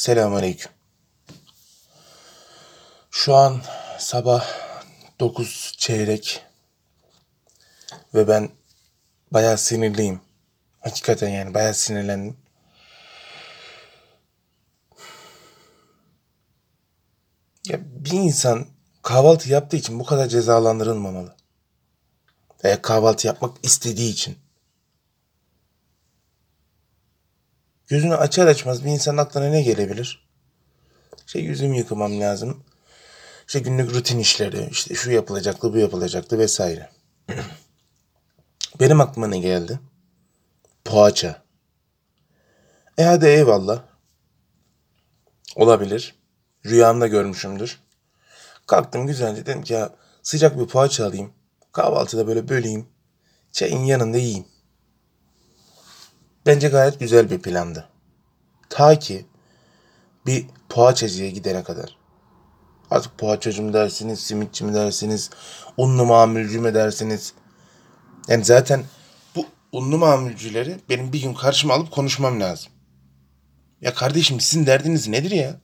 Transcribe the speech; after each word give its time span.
Selamünaleyküm. 0.00 0.72
Şu 3.10 3.34
an 3.34 3.60
sabah 3.98 4.46
9 5.20 5.74
çeyrek 5.78 6.44
ve 8.14 8.28
ben 8.28 8.50
bayağı 9.30 9.58
sinirliyim. 9.58 10.20
Hakikaten 10.80 11.28
yani 11.28 11.54
bayağı 11.54 11.74
sinirlendim. 11.74 12.36
Ya 17.68 17.78
bir 17.80 18.12
insan 18.12 18.66
kahvaltı 19.02 19.50
yaptığı 19.50 19.76
için 19.76 20.00
bu 20.00 20.04
kadar 20.04 20.28
cezalandırılmamalı. 20.28 21.36
Veya 22.64 22.82
kahvaltı 22.82 23.26
yapmak 23.26 23.56
istediği 23.62 24.12
için. 24.12 24.38
Gözünü 27.90 28.16
açar 28.16 28.46
açmaz 28.46 28.84
bir 28.84 28.90
insanın 28.90 29.16
aklına 29.16 29.48
ne 29.48 29.62
gelebilir? 29.62 30.28
İşte 31.26 31.38
yüzümü 31.38 31.76
yıkamam 31.76 32.20
lazım. 32.20 32.64
İşte 33.46 33.58
günlük 33.58 33.94
rutin 33.94 34.18
işleri, 34.18 34.68
işte 34.70 34.94
şu 34.94 35.10
yapılacaktı, 35.10 35.72
bu 35.72 35.78
yapılacaktı 35.78 36.38
vesaire. 36.38 36.90
Benim 38.80 39.00
aklıma 39.00 39.26
ne 39.26 39.38
geldi? 39.38 39.80
Poğaça. 40.84 41.42
E 42.98 43.02
hadi 43.02 43.26
eyvallah. 43.26 43.82
Olabilir. 45.56 46.14
Rüyamda 46.66 47.06
görmüşümdür. 47.06 47.80
Kalktım 48.66 49.06
güzelce 49.06 49.46
dedim 49.46 49.62
ki 49.62 49.72
ya 49.72 49.90
sıcak 50.22 50.58
bir 50.58 50.66
poğaça 50.66 51.06
alayım. 51.06 51.32
Kahvaltıda 51.72 52.26
böyle 52.26 52.48
böleyim. 52.48 52.88
Çayın 53.52 53.84
yanında 53.84 54.18
yiyeyim. 54.18 54.46
Bence 56.46 56.68
gayet 56.68 57.00
güzel 57.00 57.30
bir 57.30 57.38
plandı. 57.42 57.88
Ta 58.68 58.98
ki 58.98 59.26
bir 60.26 60.46
poğaçacıya 60.68 61.30
gidene 61.30 61.62
kadar. 61.62 61.96
Artık 62.90 63.18
poğaçacı 63.18 63.62
mı 63.62 63.72
dersiniz, 63.72 64.20
simitçi 64.20 64.64
mi 64.64 64.74
dersiniz, 64.74 65.30
unlu 65.76 66.06
mamulcü 66.06 66.60
mü 66.60 66.74
dersiniz. 66.74 67.34
Yani 68.28 68.44
zaten 68.44 68.84
bu 69.36 69.46
unlu 69.72 69.98
mamulcüleri 69.98 70.80
benim 70.88 71.12
bir 71.12 71.22
gün 71.22 71.34
karşıma 71.34 71.74
alıp 71.74 71.90
konuşmam 71.90 72.40
lazım. 72.40 72.72
Ya 73.80 73.94
kardeşim 73.94 74.40
sizin 74.40 74.66
derdiniz 74.66 75.08
nedir 75.08 75.30
ya? 75.30 75.60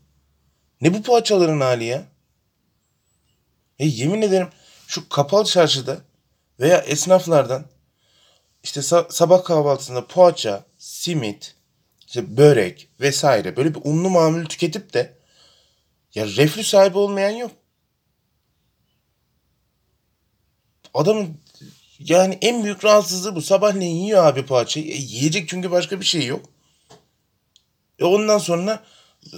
Ne 0.80 0.94
bu 0.94 1.02
poğaçaların 1.02 1.60
hali 1.60 1.84
ya? 1.84 2.04
E 3.78 3.86
yemin 3.86 4.22
ederim 4.22 4.48
şu 4.86 5.08
kapalı 5.08 5.44
çarşıda 5.44 5.98
veya 6.60 6.78
esnaflardan 6.78 7.64
işte 8.67 8.81
sa- 8.81 9.12
sabah 9.12 9.45
kahvaltısında 9.45 10.06
poğaça, 10.06 10.64
simit, 10.78 11.55
işte 12.06 12.36
börek 12.36 12.89
vesaire 13.00 13.56
böyle 13.56 13.75
bir 13.75 13.81
unlu 13.84 14.11
mamul 14.11 14.45
tüketip 14.45 14.95
de 14.95 15.14
ya 16.14 16.27
reflü 16.27 16.64
sahibi 16.64 16.98
olmayan 16.98 17.31
yok. 17.31 17.50
Adamın 20.94 21.37
yani 21.98 22.39
en 22.42 22.64
büyük 22.64 22.84
rahatsızlığı 22.84 23.34
bu. 23.34 23.42
Sabahleyin 23.42 23.97
yiyor 23.97 24.27
abi 24.27 24.47
poğaçayı. 24.47 24.87
E, 24.87 24.97
yiyecek 24.97 25.48
çünkü 25.48 25.70
başka 25.70 26.00
bir 26.00 26.05
şey 26.05 26.27
yok. 26.27 26.41
E 27.98 28.05
ondan 28.05 28.39
sonra 28.39 28.84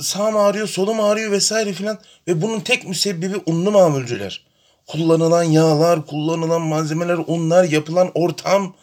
sağım 0.01 0.37
ağrıyor, 0.37 0.69
solum 0.69 1.01
ağrıyor 1.01 1.33
vesaire 1.33 1.73
filan. 1.73 1.99
Ve 2.29 2.43
bunun 2.43 2.61
tek 2.61 2.89
müsebbibi 2.89 3.37
unlu 3.47 3.71
mamulcüler. 3.71 4.47
Kullanılan 4.87 5.43
yağlar, 5.43 6.07
kullanılan 6.07 6.63
malzemeler, 6.63 7.19
unlar, 7.27 7.65
yapılan 7.65 8.11
ortam. 8.15 8.75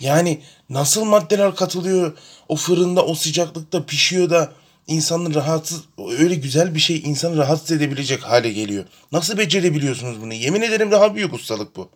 Yani 0.00 0.42
nasıl 0.68 1.04
maddeler 1.04 1.54
katılıyor 1.54 2.18
o 2.48 2.56
fırında 2.56 3.06
o 3.06 3.14
sıcaklıkta 3.14 3.86
pişiyor 3.86 4.30
da 4.30 4.52
insanın 4.86 5.34
rahatsız 5.34 5.84
öyle 6.18 6.34
güzel 6.34 6.74
bir 6.74 6.80
şey 6.80 6.98
insanı 7.04 7.36
rahatsız 7.36 7.72
edebilecek 7.72 8.22
hale 8.22 8.52
geliyor. 8.52 8.84
Nasıl 9.12 9.38
becerebiliyorsunuz 9.38 10.20
bunu? 10.20 10.34
Yemin 10.34 10.62
ederim 10.62 10.90
daha 10.90 11.14
büyük 11.14 11.34
ustalık 11.34 11.76
bu. 11.76 11.90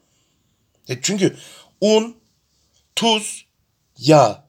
E 0.89 0.99
çünkü 1.03 1.37
un, 1.81 2.17
tuz, 2.97 3.47
yağ. 3.99 4.49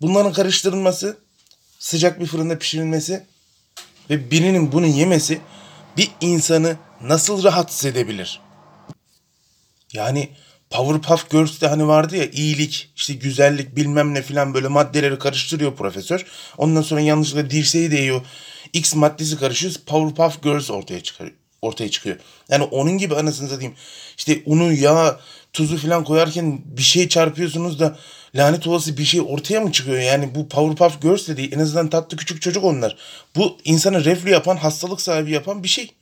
Bunların 0.00 0.32
karıştırılması, 0.32 1.18
sıcak 1.78 2.20
bir 2.20 2.26
fırında 2.26 2.58
pişirilmesi 2.58 3.26
ve 4.10 4.30
birinin 4.30 4.72
bunu 4.72 4.86
yemesi 4.86 5.40
bir 5.96 6.10
insanı 6.20 6.76
nasıl 7.02 7.44
rahatsız 7.44 7.84
edebilir? 7.84 8.40
Yani 9.92 10.30
Powerpuff 10.70 11.30
Girls'te 11.30 11.66
hani 11.66 11.88
vardı 11.88 12.16
ya 12.16 12.30
iyilik, 12.30 12.90
işte 12.96 13.14
güzellik 13.14 13.76
bilmem 13.76 14.14
ne 14.14 14.22
filan 14.22 14.54
böyle 14.54 14.68
maddeleri 14.68 15.18
karıştırıyor 15.18 15.76
profesör. 15.76 16.26
Ondan 16.58 16.82
sonra 16.82 17.00
yanlışlıkla 17.00 17.50
dirseği 17.50 17.90
değiyor. 17.90 18.20
X 18.72 18.94
maddesi 18.94 19.38
karışıyor. 19.38 19.72
Powerpuff 19.86 20.42
Girls 20.42 20.70
ortaya 20.70 21.02
çıkıyor. 21.02 21.30
Ortaya 21.62 21.90
çıkıyor. 21.90 22.16
Yani 22.48 22.64
onun 22.64 22.98
gibi 22.98 23.16
anasını 23.16 23.48
satayım. 23.48 23.74
İşte 24.18 24.42
unu, 24.46 24.72
yağ, 24.72 25.20
tuzu 25.52 25.76
filan 25.76 26.04
koyarken 26.04 26.60
bir 26.64 26.82
şey 26.82 27.08
çarpıyorsunuz 27.08 27.80
da 27.80 27.98
lanet 28.34 28.66
olası 28.66 28.98
bir 28.98 29.04
şey 29.04 29.20
ortaya 29.20 29.60
mı 29.60 29.72
çıkıyor? 29.72 29.98
Yani 29.98 30.34
bu 30.34 30.48
Powerpuff 30.48 31.02
Girls 31.02 31.28
de. 31.28 31.44
En 31.44 31.58
azından 31.58 31.90
tatlı 31.90 32.16
küçük 32.16 32.42
çocuk 32.42 32.64
onlar. 32.64 32.96
Bu 33.36 33.58
insanı 33.64 34.04
reflü 34.04 34.30
yapan, 34.30 34.56
hastalık 34.56 35.00
sahibi 35.00 35.30
yapan 35.30 35.62
bir 35.62 35.68
şey. 35.68 35.95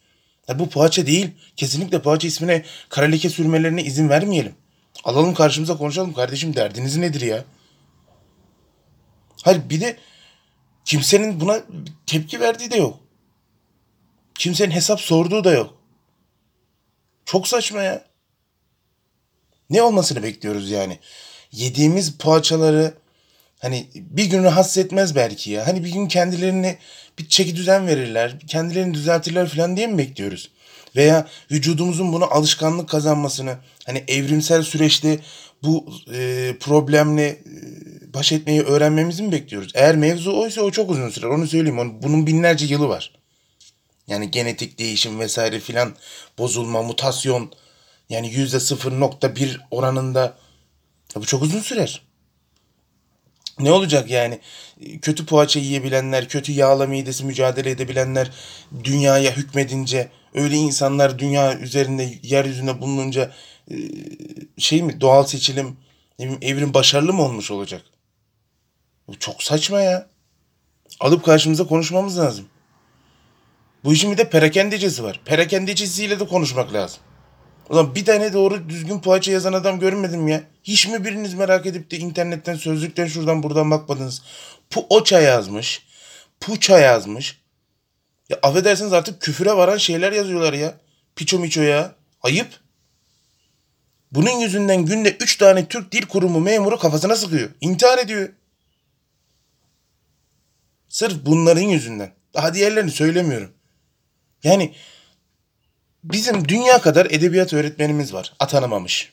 Ya 0.49 0.59
bu 0.59 0.69
poğaça 0.69 1.07
değil. 1.07 1.31
Kesinlikle 1.57 2.03
poğaça 2.03 2.29
ismine 2.29 2.65
kara 2.89 3.07
leke 3.07 3.31
sürmelerine 3.31 3.83
izin 3.83 4.09
vermeyelim. 4.09 4.55
Alalım 5.05 5.35
karşımıza 5.35 5.77
konuşalım 5.77 6.13
kardeşim 6.13 6.57
derdiniz 6.57 6.97
nedir 6.97 7.21
ya? 7.21 7.45
Hayır 9.43 9.71
bir 9.71 9.81
de 9.81 9.97
kimsenin 10.85 11.41
buna 11.41 11.61
tepki 12.07 12.41
verdiği 12.41 12.71
de 12.71 12.77
yok. 12.77 13.01
Kimsenin 14.35 14.71
hesap 14.71 15.01
sorduğu 15.01 15.45
da 15.45 15.53
yok. 15.53 15.75
Çok 17.25 17.49
saçma 17.49 17.83
ya. 17.83 18.05
Ne 19.71 19.83
olmasını 19.83 20.23
bekliyoruz 20.23 20.71
yani? 20.71 20.99
Yediğimiz 21.53 22.19
poğaçaları 22.19 22.95
hani 23.65 23.87
bir 23.95 24.25
gün 24.25 24.45
rahatsız 24.45 24.79
etmez 24.79 25.17
belki 25.17 25.51
ya. 25.51 25.67
Hani 25.67 25.85
bir 25.85 25.93
gün 25.93 26.09
kendilerini 26.09 26.79
bir 27.19 27.29
çeki 27.29 27.57
düzen 27.57 27.87
verirler, 27.87 28.41
kendilerini 28.47 28.95
düzeltirler 28.95 29.49
falan 29.49 29.77
diye 29.77 29.87
mi 29.87 29.99
bekliyoruz? 29.99 30.51
Veya 30.97 31.29
vücudumuzun 31.51 32.13
buna 32.13 32.25
alışkanlık 32.25 32.89
kazanmasını, 32.89 33.57
hani 33.87 34.05
evrimsel 34.09 34.63
süreçte 34.63 35.19
bu 35.63 35.87
e, 36.15 36.55
problemle 36.61 37.27
e, 37.27 37.39
baş 38.15 38.33
etmeyi 38.33 38.63
öğrenmemizi 38.63 39.23
mi 39.23 39.33
bekliyoruz? 39.33 39.73
Eğer 39.75 39.97
mevzu 39.97 40.41
oysa 40.41 40.63
o 40.63 40.71
çok 40.71 40.91
uzun 40.91 41.11
sürer. 41.11 41.29
Onu 41.29 41.47
söyleyeyim. 41.47 41.79
Onun, 41.79 42.03
bunun 42.03 42.27
binlerce 42.27 42.67
yılı 42.67 42.89
var. 42.89 43.13
Yani 44.07 44.31
genetik 44.31 44.79
değişim 44.79 45.21
vesaire 45.21 45.61
filan 45.61 45.97
bozulma, 46.39 46.83
mutasyon 46.83 47.53
yani 48.09 48.33
yüzde 48.33 48.57
0.1 48.57 49.57
oranında 49.71 50.21
ya 51.15 51.23
bu 51.23 51.27
çok 51.27 51.43
uzun 51.43 51.61
sürer. 51.61 52.03
Ne 53.59 53.73
olacak 53.73 54.11
yani? 54.11 54.41
Kötü 55.03 55.27
poğaça 55.27 55.61
yiyebilenler, 55.61 56.29
kötü 56.29 56.53
yağla 56.53 56.87
midesi 56.87 57.25
mücadele 57.25 57.71
edebilenler 57.71 58.31
dünyaya 58.85 59.37
hükmedince, 59.37 60.09
öyle 60.35 60.57
insanlar 60.57 61.19
dünya 61.19 61.59
üzerinde, 61.59 62.15
yeryüzünde 62.23 62.81
bulununca 62.81 63.33
e, 63.71 63.77
şey 64.59 64.83
mi 64.83 65.01
doğal 65.01 65.25
seçilim, 65.25 65.77
evrim 66.19 66.75
başarılı 66.75 67.13
mı 67.13 67.23
olmuş 67.23 67.51
olacak? 67.51 67.83
Bu 69.09 69.19
çok 69.19 69.43
saçma 69.43 69.81
ya. 69.81 70.07
Alıp 71.01 71.25
karşımıza 71.25 71.67
konuşmamız 71.67 72.19
lazım. 72.19 72.47
Bu 73.85 73.93
işin 73.93 74.13
bir 74.13 74.19
de 74.19 74.31
perakendecisi 74.31 75.05
var. 75.05 75.21
Perakendecisiyle 75.25 76.21
de 76.21 76.27
konuşmak 76.27 76.73
lazım. 76.73 77.01
Ulan 77.69 77.95
bir 77.95 78.05
tane 78.05 78.33
doğru 78.33 78.69
düzgün 78.69 78.99
poğaça 78.99 79.33
yazan 79.33 79.53
adam 79.53 79.81
görmedim 79.81 80.29
ya. 80.29 80.43
Hiç 80.65 80.89
mi 80.89 81.05
biriniz 81.05 81.35
merak 81.35 81.67
edip 81.67 81.91
de 81.91 81.99
internetten 81.99 82.55
sözlükten 82.55 83.07
şuradan 83.07 83.43
buradan 83.43 83.71
bakmadınız? 83.71 84.23
Poğaça 84.71 85.21
yazmış. 85.21 85.83
Puça 86.41 86.79
yazmış. 86.79 87.41
Ya 88.29 88.39
affedersiniz 88.43 88.93
artık 88.93 89.21
küfüre 89.21 89.57
varan 89.57 89.77
şeyler 89.77 90.13
yazıyorlar 90.13 90.53
ya. 90.53 90.75
Piço 91.17 91.39
miço 91.39 91.63
ya. 91.63 91.95
Ayıp. 92.23 92.49
Bunun 94.13 94.31
yüzünden 94.31 94.87
günde 94.87 95.17
3 95.21 95.37
tane 95.37 95.69
Türk 95.69 95.93
Dil 95.93 96.07
Kurumu 96.07 96.41
memuru 96.41 96.79
kafasına 96.79 97.17
sıkıyor. 97.17 97.51
İntihar 97.61 97.99
ediyor. 97.99 98.29
Sırf 100.89 101.27
bunların 101.27 101.63
yüzünden. 101.63 102.13
Daha 102.35 102.55
diğerlerini 102.55 102.91
söylemiyorum. 102.91 103.53
Yani 104.43 104.75
bizim 106.05 106.49
dünya 106.49 106.81
kadar 106.81 107.07
edebiyat 107.07 107.53
öğretmenimiz 107.53 108.15
var. 108.15 108.33
Atanamamış. 108.41 109.13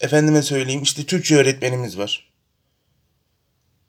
Efendime 0.00 0.42
söyleyeyim 0.42 0.82
işte 0.82 1.06
Türkçe 1.06 1.36
öğretmenimiz 1.36 1.98
var. 1.98 2.28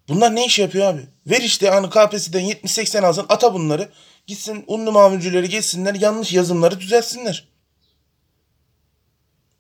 Bunlar 0.07 0.35
ne 0.35 0.45
iş 0.45 0.59
yapıyor 0.59 0.85
abi? 0.85 1.01
Ver 1.27 1.41
işte 1.41 1.69
hani 1.69 1.89
KPSS'den 1.89 2.41
70-80 2.41 3.05
alsın 3.05 3.25
ata 3.29 3.53
bunları. 3.53 3.89
Gitsin 4.27 4.63
unlu 4.67 4.91
mamulcüleri 4.91 5.49
geçsinler 5.49 5.95
yanlış 5.95 6.33
yazımları 6.33 6.79
düzeltsinler. 6.79 7.47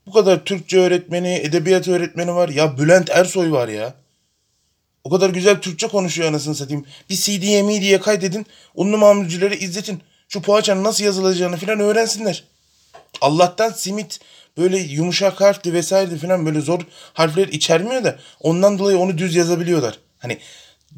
Bu 0.05 0.11
kadar 0.11 0.45
Türkçe 0.45 0.79
öğretmeni, 0.79 1.33
edebiyat 1.33 1.87
öğretmeni 1.87 2.35
var. 2.35 2.49
Ya 2.49 2.77
Bülent 2.77 3.09
Ersoy 3.09 3.51
var 3.51 3.67
ya. 3.67 3.95
O 5.03 5.09
kadar 5.09 5.29
güzel 5.29 5.61
Türkçe 5.61 5.87
konuşuyor 5.87 6.29
anasını 6.29 6.55
satayım. 6.55 6.85
Bir 7.09 7.15
CD'ye 7.15 7.63
midiye 7.63 7.99
kaydedin. 7.99 8.45
Unlu 8.75 8.97
mamulcülere 8.97 9.57
izletin. 9.57 10.01
Şu 10.29 10.41
poğaçanın 10.41 10.83
nasıl 10.83 11.03
yazılacağını 11.03 11.57
falan 11.57 11.79
öğrensinler. 11.79 12.43
Allah'tan 13.21 13.71
simit 13.71 14.19
böyle 14.57 14.77
yumuşak 14.77 15.41
harfli 15.41 15.73
vesaire 15.73 16.17
falan 16.17 16.45
böyle 16.45 16.61
zor 16.61 16.79
harfler 17.13 17.47
içermiyor 17.47 18.03
da 18.03 18.19
ondan 18.39 18.79
dolayı 18.79 18.97
onu 18.97 19.17
düz 19.17 19.35
yazabiliyorlar. 19.35 19.99
Hani 20.19 20.39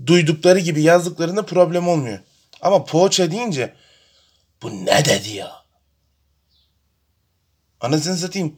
duydukları 0.05 0.59
gibi 0.59 0.81
yazdıklarında 0.81 1.45
problem 1.45 1.87
olmuyor. 1.87 2.19
Ama 2.61 2.85
poğaça 2.85 3.31
deyince 3.31 3.73
bu 4.61 4.85
ne 4.85 5.05
dedi 5.05 5.29
ya? 5.29 5.51
Anasını 7.81 8.17
satayım. 8.17 8.55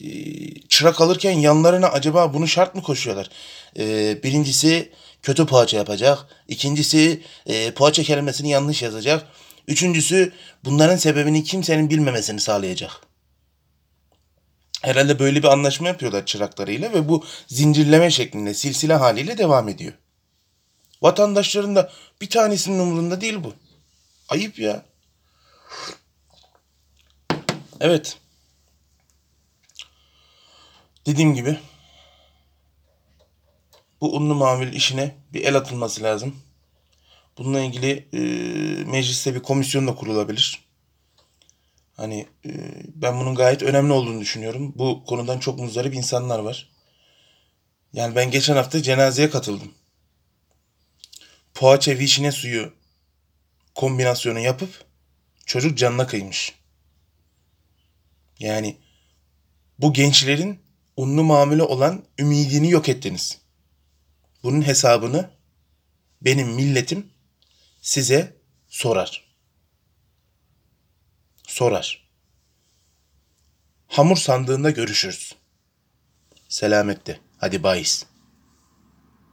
Ee, 0.00 0.60
çırak 0.68 1.00
alırken 1.00 1.38
yanlarına 1.38 1.88
acaba 1.88 2.34
bunu 2.34 2.48
şart 2.48 2.74
mı 2.74 2.82
koşuyorlar? 2.82 3.30
Ee, 3.78 4.22
birincisi 4.22 4.92
kötü 5.22 5.46
poğaça 5.46 5.76
yapacak. 5.76 6.26
İkincisi 6.48 7.22
e, 7.46 7.70
poğaça 7.70 8.02
kelimesini 8.02 8.50
yanlış 8.50 8.82
yazacak. 8.82 9.26
Üçüncüsü 9.68 10.32
bunların 10.64 10.96
sebebini 10.96 11.44
kimsenin 11.44 11.90
bilmemesini 11.90 12.40
sağlayacak. 12.40 13.00
Herhalde 14.82 15.18
böyle 15.18 15.42
bir 15.42 15.48
anlaşma 15.48 15.88
yapıyorlar 15.88 16.26
çıraklarıyla 16.26 16.92
ve 16.92 17.08
bu 17.08 17.24
zincirleme 17.46 18.10
şeklinde 18.10 18.54
silsile 18.54 18.94
haliyle 18.94 19.38
devam 19.38 19.68
ediyor. 19.68 19.92
Vatandaşların 21.02 21.76
da 21.76 21.92
bir 22.20 22.30
tanesinin 22.30 22.78
umurunda 22.78 23.20
değil 23.20 23.44
bu. 23.44 23.54
Ayıp 24.28 24.58
ya. 24.58 24.84
Evet. 27.80 28.18
Dediğim 31.06 31.34
gibi 31.34 31.58
bu 34.00 34.16
unlu 34.16 34.34
mamul 34.34 34.72
işine 34.72 35.14
bir 35.32 35.44
el 35.44 35.56
atılması 35.56 36.02
lazım. 36.02 36.36
Bununla 37.38 37.60
ilgili 37.60 38.08
e, 38.12 38.18
mecliste 38.84 39.34
bir 39.34 39.40
komisyon 39.40 39.86
da 39.86 39.94
kurulabilir. 39.94 40.64
Hani 41.96 42.26
e, 42.46 42.50
ben 42.94 43.20
bunun 43.20 43.34
gayet 43.34 43.62
önemli 43.62 43.92
olduğunu 43.92 44.20
düşünüyorum. 44.20 44.72
Bu 44.76 45.04
konudan 45.04 45.38
çok 45.38 45.58
muzdarip 45.58 45.94
insanlar 45.94 46.38
var. 46.38 46.70
Yani 47.92 48.14
ben 48.14 48.30
geçen 48.30 48.56
hafta 48.56 48.82
cenazeye 48.82 49.30
katıldım. 49.30 49.72
Poğaça 51.54 51.98
vişne 51.98 52.32
suyu 52.32 52.72
kombinasyonu 53.74 54.38
yapıp 54.38 54.84
çocuk 55.46 55.78
canına 55.78 56.06
kıymış. 56.06 56.54
Yani 58.38 58.76
bu 59.78 59.92
gençlerin 59.92 60.60
unlu 60.96 61.24
mamule 61.24 61.62
olan 61.62 62.04
ümidini 62.18 62.70
yok 62.70 62.88
ettiniz. 62.88 63.38
Bunun 64.42 64.66
hesabını 64.66 65.30
benim 66.22 66.48
milletim 66.48 67.13
size 67.84 68.36
sorar. 68.68 69.24
Sorar. 71.46 72.08
Hamur 73.86 74.16
sandığında 74.16 74.70
görüşürüz. 74.70 75.34
Selamette. 76.48 77.20
Hadi 77.38 77.62
bayis. 77.62 78.06